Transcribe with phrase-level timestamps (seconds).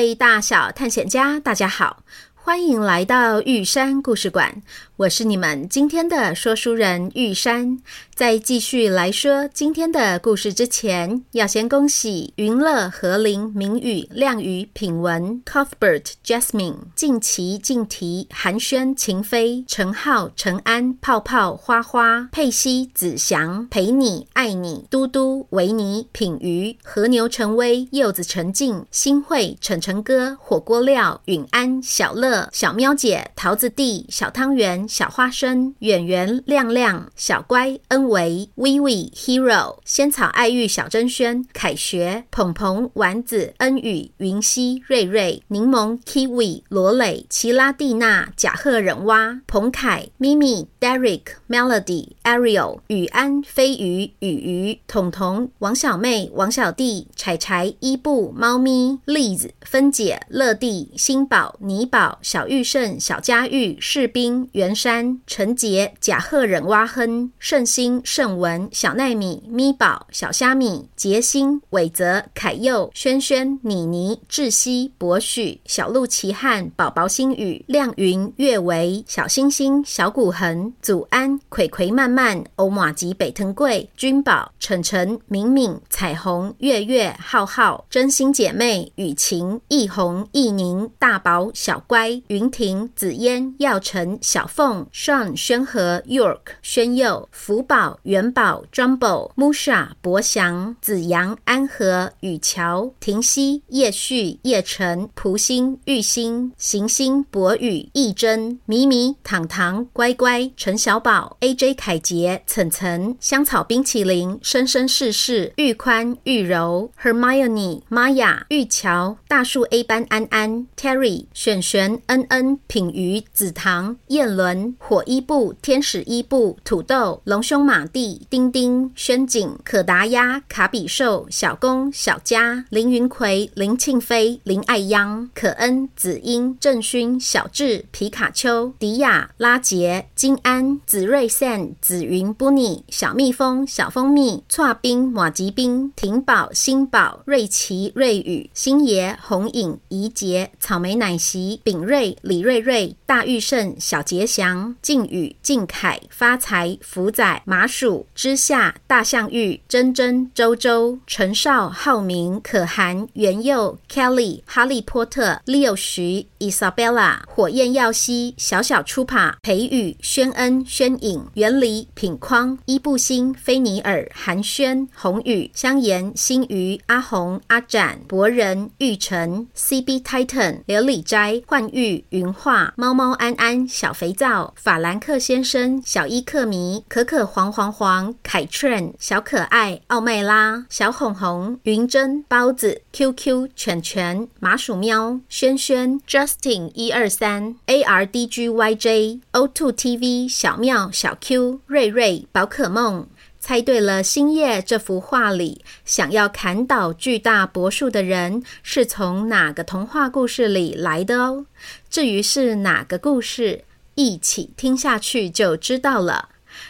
[0.00, 2.02] 位大小探险家，大家好，
[2.34, 4.62] 欢迎来到玉山故事馆。
[5.00, 7.78] 我是你们今天的说书人玉山。
[8.14, 34.86] 在继续来说今天的故事之前，要先恭喜云乐、何林、明宇、亮宇、品文、Cuthbert、Jasmine、静琪、静提、寒暄、秦飞、陈浩、陈安、泡泡、花花、佩西、子祥、陪你、爱你、嘟嘟、维尼、品瑜、和牛、陈威、柚子、陈静、新慧、晨晨哥、火锅料、允安、小乐、小喵姐、桃子弟、小汤圆。
[34.90, 64.74] 小花生、演员、亮亮、小乖、恩维、微微、Hero、仙草、爱玉、小珍轩、凯学、鹏鹏、丸子、恩宇、云溪、瑞瑞、柠檬、Kiwi、罗磊、奇拉蒂娜、贾赫忍蛙、彭凯、咪咪、Eric,、Melody、Ariel、雨安、飞鱼、雨鱼、彤彤、王小妹、王小弟、柴柴、伊布、猫咪、Liz、芬姐、乐蒂、新宝、尼宝、小玉胜、小佳玉、士兵、袁。
[64.80, 94.86] 山、陈杰、贾赫忍蛙哼、圣心、圣文、小奈米、咪宝、小虾米、杰星、伟泽、凯佑、轩轩、妮妮、智熙、博许、小鹿奇汉、宝宝星宇、亮云、月维、小星星、小古恒、祖安、葵葵、曼曼、欧玛吉、北藤贵、君宝、晨晨、敏敏、彩虹、月月、浩浩、真心姐妹、雨晴、易红、易宁、大宝、小乖、云婷、紫嫣、耀晨、小凤。
[94.92, 124.76] Sean、宣和、York、宣佑、福宝、元宝、Jumbo、Musha、博祥、子阳、安和、雨乔、婷熙、叶旭、叶晨、蒲星、玉星、行星、博宇、义珍、米米、糖糖、乖乖、陈陈小宝、AJ、凯杰、岑岑、香草冰淇淋、生生世世、玉宽、玉柔、Hermione、Maya、玉乔、大树 A 班安安、Terry、璇璇、恩恩、品瑜、紫糖、燕伦。
[124.78, 154.74] 火伊布、天使伊布、土豆、龙兄马蒂、丁丁、轩景、可达鸭、卡比兽、小公、小佳、林云奎、林庆飞、林爱央、可恩、子英、郑勋、小智、皮卡丘、迪亚、拉杰、金安、子睿、San、紫云、布尼、小蜜蜂、小蜂蜜、剉冰、马吉冰、婷宝、新宝、瑞奇、瑞宇、星爷、红影、怡杰、草莓奶昔、炳瑞、李瑞瑞、大玉胜、小杰祥。
[154.82, 184.54] 靖宇、靖凯、发财、福仔、麻薯、之夏、大象玉、珍珍、周周、陈少、浩明、可涵、元佑、Kelly、哈利波特、Leo 徐、Isabella、火焰耀西、小小出帕、裴宇、宣恩、宣颖、袁离、品匡、伊布星、菲尼尔、韩轩、宏宇、香妍、新瑜、阿红、阿展、博仁、玉成、CB Titan、琉璃斋、幻玉、云画、猫猫安安、小肥皂。
[184.56, 203.08] 法兰克先生、小伊克迷、可可黄黄黄、凯 trenn、小可爱、奥麦拉、小红红、云珍、包子、QQ、犬犬、麻薯喵、轩轩、Just Justin 一二三、ARDGYJ、O2 TV、小妙、小 Q、瑞瑞、宝可梦。
[203.40, 211.46] 猜对了，星夜这幅画里想要砍倒巨大柏树的人是从哪个童话故事里来的哦？
[211.90, 213.64] 至于是哪个故事？
[213.96, 216.28] 一起听下去就知道了。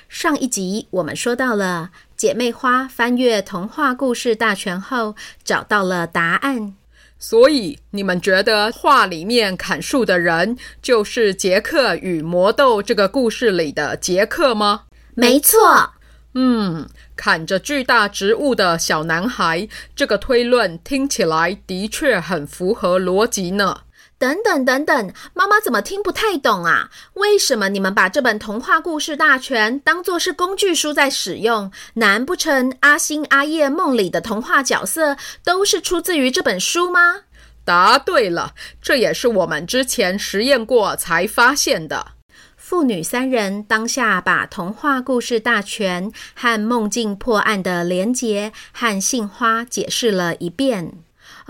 [0.09, 5.15] 上一集我们说到了，姐妹花翻阅童话故事大全后，
[5.45, 6.75] 找到了答案。
[7.23, 14.85] 所以，你们觉得画里面砍树的人就是杰克与魔豆这个故事里的杰克吗？
[15.15, 15.91] 没错。
[16.33, 23.81] 嗯，砍着巨大植物的小男孩，这个推论听起来的确很符合逻辑呢。
[24.21, 26.91] 等等等等，妈妈怎么听不太懂啊？
[27.15, 31.73] 为什么你们把这本童话故事大全当作是工具书在使用？
[31.95, 37.21] 难不成阿星阿叶梦里的童话角色都是出自于这本书吗？
[37.65, 38.53] 答对了，
[38.83, 42.09] 这也是我们之前实验过才发现的。
[42.59, 50.93] 父女三人当下把童话故事大全和梦境破案的连结和杏花解释了一遍。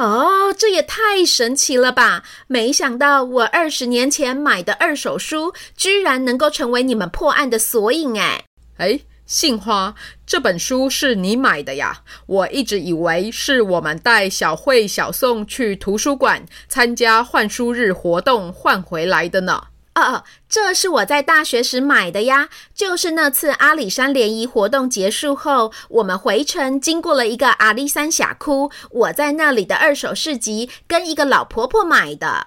[0.00, 2.22] 哦，这也太神奇了吧！
[2.46, 8.44] 没想到我二十年前买的二手书，居然能够成为你们破案的索引哎！
[8.78, 9.94] 哎，杏花，
[10.26, 12.00] 这本书是你买的呀？
[12.24, 19.64] 我一直以为是我们带小慧、小宋去图书馆参加换书日活动换回来的呢。
[19.94, 22.48] 哦哦，这是我在大学时买的呀。
[22.74, 32.46] 就是那次阿里山联谊活动结束后，我们回程经过了一个阿里山峡谷，我在那里的二手市集跟一个老婆婆买的。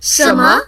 [0.00, 0.66] 什么？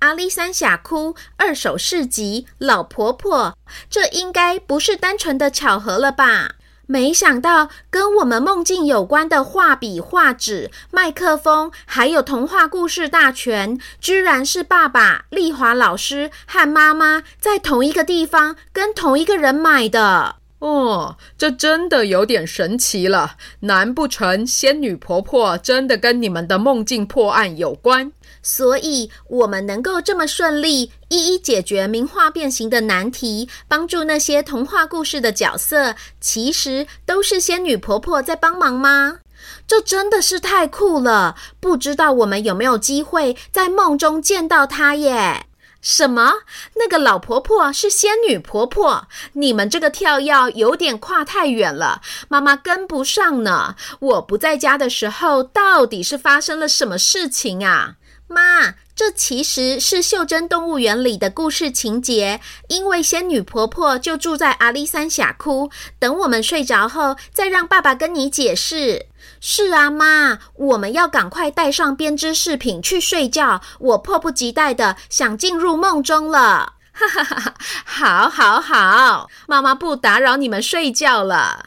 [0.00, 3.56] 阿里山峡谷二手市集，老婆婆，
[3.88, 6.56] 这应该不是单纯的巧合了吧？
[6.92, 20.36] 没想到跟我们梦境有关的画笔、画纸、麦克风，还有童话故事大全，居然是爸爸丽华老师和妈妈在同一个地方跟同一个人买的。
[20.58, 23.36] 哦，这真的有点神奇了。
[23.60, 28.12] 难不成仙女婆婆真的跟你们的梦境破案有关？
[28.42, 39.18] 所以我们能够这么顺利一一解决名画变形的难题，帮助那些童话故事的角色，其实都是仙女婆婆在帮忙吗？
[39.66, 41.36] 这真的是太酷了！
[41.60, 45.46] 不知道我们有没有机会在梦中见到她耶？
[45.80, 46.34] 什么？
[46.76, 49.08] 那个老婆婆是仙女婆婆？
[49.32, 53.74] 你们这个跳跃有点跨太远了，妈妈跟不上呢。
[53.98, 57.96] 我不在家的时候，到底是发生了什么事情啊？
[58.32, 62.40] 妈，这其实是袖珍动物园里的故事情节。
[62.68, 69.06] 因为仙女婆婆就住在阿里山峡谷，等我们睡着后，再让爸爸跟你解释。
[69.40, 73.60] 是啊，妈，我们要赶快带上编织饰品去睡觉。
[73.78, 76.74] 我迫不及待的想进入梦中了。
[76.92, 77.54] 哈哈哈哈！
[77.84, 81.64] 好，好，好，妈妈不打扰你们睡觉了。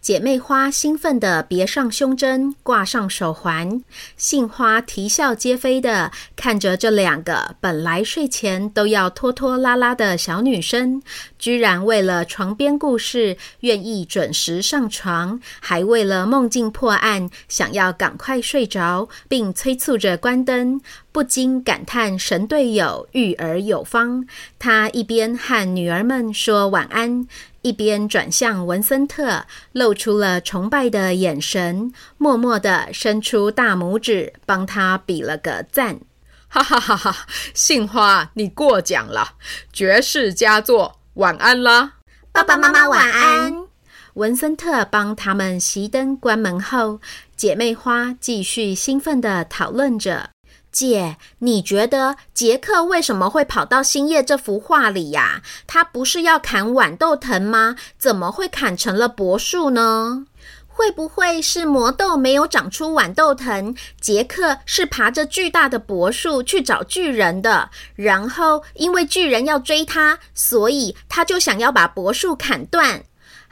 [0.00, 3.82] 姐妹花兴奋地别上胸针，挂上手环。
[4.16, 11.02] 杏花啼笑皆非地看着这两个本来睡前都要拖拖拉拉的小女生，
[11.40, 24.26] 居然为了床边故事愿意准时上床，还为了梦境破案想要赶快睡着，并催促着关灯，不禁感叹神队友育儿有方。
[24.58, 27.26] 他一边和女儿们说晚安。
[27.62, 36.00] 一边转向文森特，露出了崇拜的眼神，默默地伸出大拇指，帮他比了个赞。
[36.48, 37.26] 哈哈哈哈！
[37.52, 39.34] 杏花，你过奖了，
[39.74, 41.94] 绝世佳作，晚安啦！
[42.30, 43.66] 爸爸妈妈晚安。
[44.14, 47.00] 文森特帮他们熄灯关门后，
[47.34, 50.30] 姐妹花继续兴奋地讨论着。
[50.70, 55.42] 姐，你觉得杰克为什么会跑到星夜这幅画里呀？
[55.66, 57.74] 他不是要砍豌豆藤吗？
[57.98, 60.26] 怎么会砍成了柏树呢？
[60.72, 63.76] 会不会是魔豆没有长出豌豆藤？
[64.00, 73.02] 杰克是爬着巨大的柏树去找巨人的，然后因为巨人要追他，所以他就想要把柏树砍断。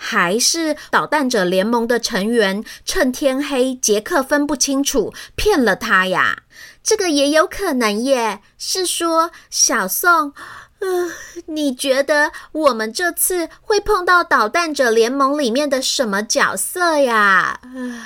[0.01, 6.45] 还是捣蛋者联盟的成员趁天黑，杰克分不清楚，骗了他呀？
[6.85, 8.41] 这个也有可能耶。
[8.57, 10.33] 是说，小宋，
[10.81, 11.11] 呃，
[11.47, 17.61] 你觉得我们这次会碰到捣蛋者联盟里面的什么角色呀？
[17.75, 18.01] 呃，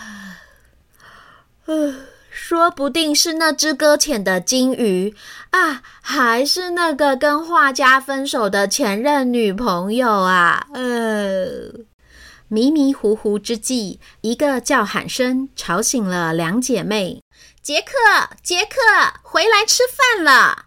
[1.66, 1.94] 呃，
[2.30, 5.14] 说不定是那只搁浅的鲸鱼
[5.50, 10.66] 啊，还是那个跟画家分手的前任女朋友啊？
[10.72, 11.72] 呃，
[12.48, 17.22] 迷迷糊糊之际，一个叫喊声吵醒了两姐妹。
[17.62, 17.92] 杰克，
[18.42, 18.78] 杰克，
[19.22, 20.64] 回来吃饭了！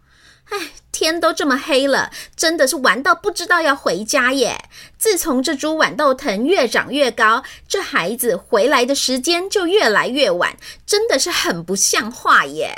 [0.50, 4.70] 哎，天都这么黑了，真的是玩到不知道要回家耶。
[4.98, 12.75] 自从这株豌豆藤越长越高，这孩子回来的时间就越来越晚，真的是很不像话耶。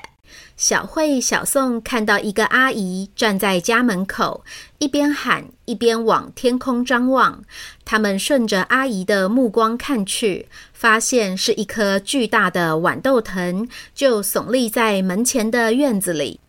[0.55, 4.43] 小慧、小宋看到一个阿姨站在家门口，
[4.79, 7.43] 一边喊一边往天空张望。
[7.85, 16.39] 他们顺着阿姨的目光看去，发现是一颗巨大的豌豆藤，就耸立在门前的院子里。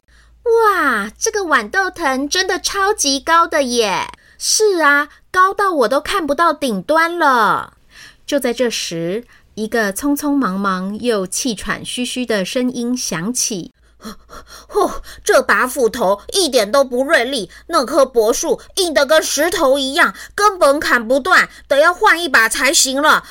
[0.48, 4.06] 哇，这个豌豆藤真的超级高的耶！
[4.38, 7.74] 是啊，高到我都看不到顶端了。
[8.26, 9.24] 就在这时，
[9.54, 13.72] 一个匆匆忙忙又气喘吁吁的声音响起
[14.70, 23.24] ：“哦，这把斧头一点都不锐利，那棵柏树硬得跟石头一样，根本砍不断，得要换一把才行了。”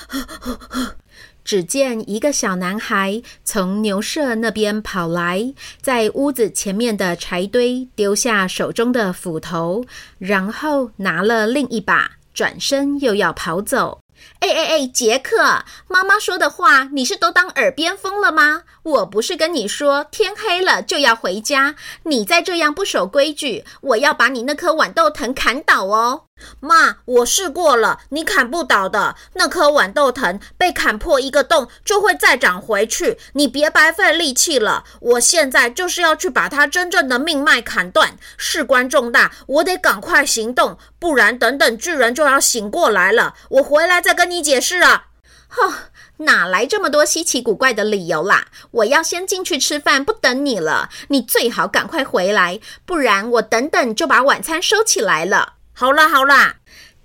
[1.48, 9.86] 只见一个小男孩从牛舍那边跑来，在屋子前面的柴堆丢下手中的斧头，
[10.18, 14.02] 然后拿了另一把，转身又要跑走。
[14.40, 18.64] 哎哎哎，杰克，妈妈说的话你是都当耳边风了吗？
[18.84, 26.24] 我不是跟你说天黑了就要回家，你再这样不守规矩，我要把你那棵豌豆藤砍倒哦。
[26.60, 29.16] 妈，我试过了，你砍不倒的。
[29.34, 33.18] 那棵豌豆藤被砍破一个洞，就会再长回去。
[33.34, 34.84] 你别白费力气了。
[35.02, 43.34] 我现在就是要去把它真正的命脉砍断，事关重大，我得赶快行动，不然等等巨人就要醒过来了。
[43.50, 45.08] 我回来再跟你解释啊。
[45.50, 45.74] 哼，
[46.18, 48.48] 哪来这么多稀奇古怪的理由啦？
[48.72, 50.90] 我要先进去吃饭，不等你了。
[51.08, 55.54] 你最好赶快回来，不然我等等就把晚餐收起来了。
[55.74, 56.58] 好啦好啦，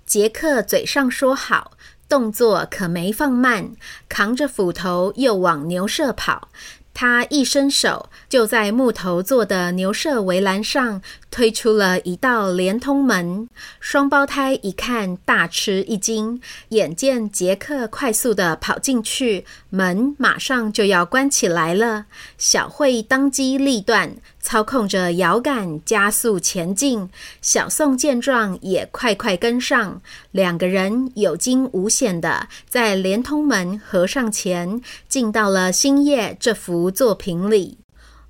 [0.05, 1.71] 杰克嘴上说好，
[2.09, 3.71] 动作可没放慢，
[4.09, 6.49] 扛着斧头又往牛舍跑。
[6.93, 13.49] 他一伸手，就在木头做的牛舍围栏上推出了一道连通门。
[13.79, 16.39] 双胞胎一看，大吃一惊。
[16.69, 22.05] 眼见杰克快速地跑进去，门马上就要关起来了。
[22.37, 27.09] 小慧当机立断，操控着摇杆加速前进。
[27.41, 30.01] 小宋见状，也快快跟上。
[30.31, 37.79] 两个人有惊无险地在连通门合上前，进到了星夜这幅作品里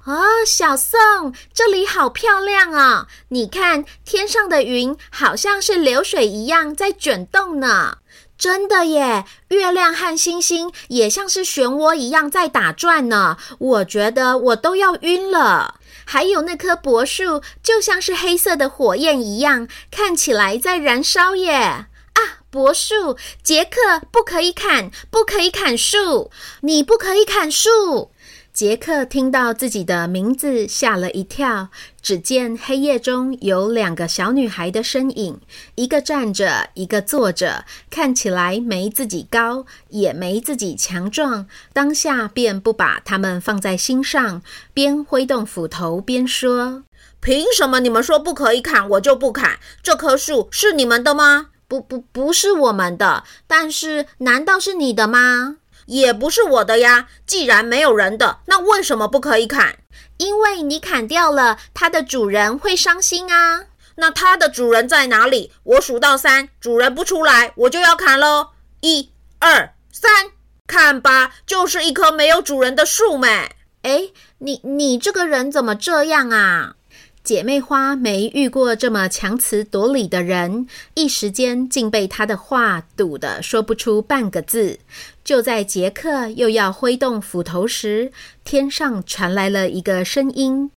[0.05, 7.97] 啊、小宋，这里好漂亮啊、你看天上的云，好像是流水一样在卷动呢。
[8.37, 13.37] 真的耶，月亮和星星也像是漩涡一样在打转呢。
[13.57, 15.75] 我觉得我都要晕了。
[16.05, 21.53] 还有那棵柏树，就像是黑色的火焰一样，看起来在燃烧耶。
[21.53, 26.31] 啊，柏树，杰克，不可以砍，不可以砍树，
[26.61, 28.11] 你不可以砍树。
[28.53, 31.69] 杰克听到自己的名字，吓了一跳。
[32.03, 35.41] 只见黑夜中有两个小女孩的身影，
[35.73, 41.47] 一个站着，一个坐着，看起来没自己高，也没自己强壮。
[41.73, 46.83] 当下便不把她们放在心上，边挥动斧头边说
[47.19, 49.57] ：“凭什么你们说不可以砍，我就不砍？
[49.81, 51.47] 这棵树是你们的吗？
[51.67, 53.23] 不不，不是我们的。
[53.47, 59.77] 但是，难道是你的吗？”也不是我的呀，既然没有人的，那为什么不可以砍？
[60.17, 63.65] 因为你砍掉了，它的主人会伤心啊。
[63.95, 65.51] 那它的主人在哪里？
[65.63, 68.49] 我数到三，主人不出来，我就要砍喽。
[68.81, 70.31] 一、二、三，
[70.65, 73.55] 看吧，就是一棵没有主人的树咩。
[73.83, 76.75] 诶，你你这个人怎么这样啊？
[77.23, 84.79] 姐妹花没遇过这么强词夺理的人，一时间竟被他的话堵得说不出半个字。
[85.23, 88.11] 就在杰克又要挥动斧头时，
[88.43, 90.69] 天上传来了一个声音：“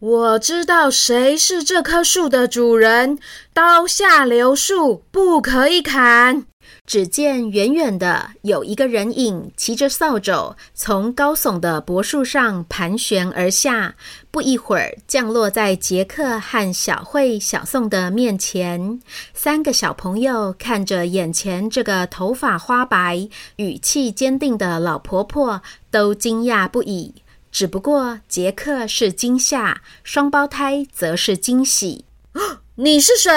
[0.00, 3.18] 我知道谁是这棵树的主人，
[3.52, 6.46] 刀下留树，不可以砍。”
[6.86, 13.94] 只见远远的有一个人影骑着扫帚从高耸的柏树上盘旋而下，
[14.30, 19.00] 不一会儿降落在杰克和小慧、小宋的面前。
[19.34, 27.14] 三个小朋友看着眼前这个头发花白、语气坚定的老婆婆，都惊讶不已。
[27.50, 32.04] 只不过杰克是惊吓，双胞胎则是惊喜。
[32.76, 33.30] 你是谁？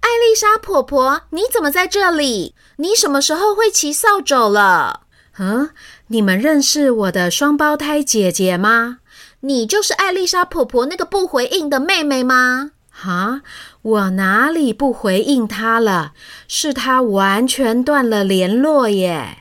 [0.00, 2.54] 艾丽莎婆婆，你怎么在这里？
[2.76, 5.02] 你什么时候会骑扫帚了？
[5.38, 5.70] 嗯，
[6.06, 8.98] 你们认识我的双胞胎姐姐吗？
[9.40, 12.70] 你就是艾丽莎婆婆那个不回应的妹妹吗？
[12.90, 13.42] 哈，
[13.82, 16.12] 我哪里不回应她了？
[16.46, 19.39] 是她完全断了联络耶。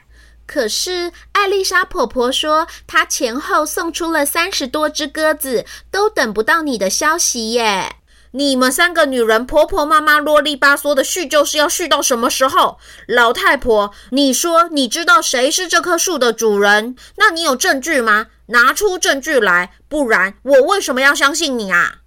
[0.51, 7.98] 可是艾丽莎婆婆说，她前后送出了三十多只鸽子，都等不到你的消息耶。
[8.32, 12.79] 你们三个女人婆婆妈妈啰里吧嗦的叙旧是要叙到什么时候？
[13.08, 16.96] 老太婆，你说你知道谁是这棵树的主人？
[17.18, 18.25] 那你有证据吗？
[18.48, 21.98] 拿出证据来，不然我为什么要相信你啊？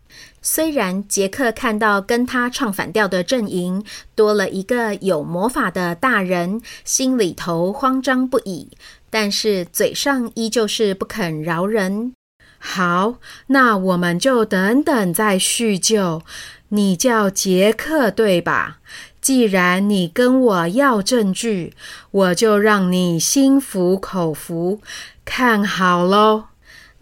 [0.43, 3.85] 虽然杰克看到跟他唱反调的阵营
[4.17, 8.69] 多了一个有魔法的大人，心里头慌张不已，
[9.09, 12.13] 但是嘴上依旧是不肯饶人。
[12.59, 13.15] 好，
[13.47, 16.23] 那我们就等等再叙旧。
[16.69, 18.79] 你叫杰克对吧？
[19.21, 21.75] 既然你跟我要证据，
[22.11, 24.81] 我就让你心服口服。
[25.25, 26.47] 看好喽！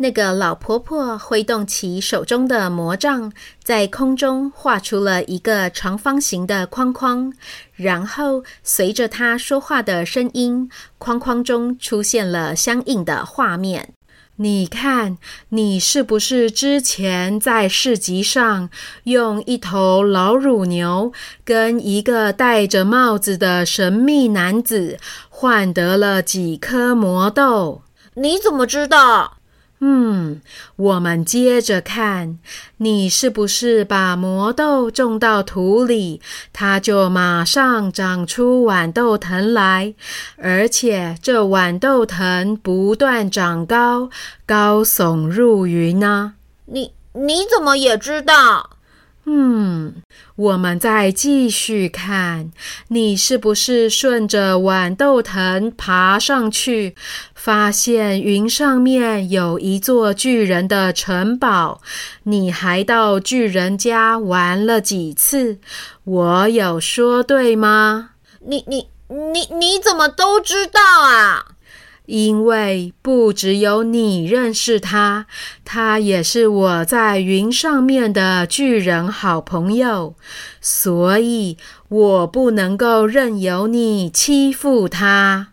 [0.03, 3.31] 那个老婆婆挥动起手中的魔杖，
[3.63, 7.31] 在空中画出了一个长方形的框框，
[7.77, 13.93] 然后随着她说话的声音，框框中出现了相应的画面。
[14.37, 15.19] 你看，
[15.51, 18.71] 你是不是之前在市集上
[19.05, 21.13] 用一头老乳牛
[21.45, 24.97] 跟一个戴着帽子的神秘男子
[25.29, 27.83] 换得了几颗魔豆？
[28.15, 29.37] 你怎么知道？
[29.83, 30.43] 嗯，
[30.77, 32.39] 我们接着看，
[32.77, 36.21] 你是不是把魔豆种到土里，
[36.53, 39.95] 它就马上长出豌豆藤来，
[40.37, 44.11] 而且这豌豆藤不断长高，
[44.45, 46.35] 高耸入云呢？
[46.67, 48.77] 你你怎么也知道？
[49.27, 50.03] 嗯，
[50.35, 52.51] 我们再继续看，
[52.89, 56.97] 你是不是顺着豌豆藤爬上去，
[57.35, 61.81] 发现云上面有一座巨人的城堡？
[62.25, 65.59] 你还到巨人家玩了几次？
[66.05, 68.11] 我有说对吗？
[68.41, 71.47] 你你你你怎么都知道啊？
[72.11, 75.27] 因为不只有你认识他，
[75.65, 80.17] 他也是我在云上面的巨人好朋友，
[80.61, 81.57] 所以
[81.89, 85.53] 我不能够任由你欺负他。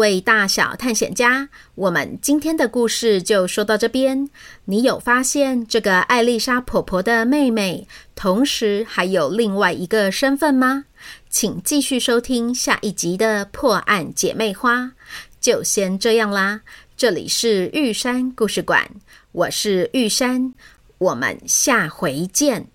[0.00, 4.30] 位大小探险家，我们今天的故事就说到这边。
[4.64, 10.86] 你有发现这个艾丽莎婆婆的妹妹，同时还有另外一个身份吗？
[11.28, 14.76] 请继续收听下一集的《破案姐妹花》。
[15.38, 16.62] 就先这样啦，
[16.96, 18.90] 这里是玉山故事馆，
[19.32, 20.54] 我是玉山，
[20.96, 22.68] 我们下回见。